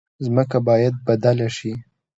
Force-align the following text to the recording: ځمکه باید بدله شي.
ځمکه 0.25 0.57
باید 0.67 0.93
بدله 1.07 1.47
شي. 1.57 1.73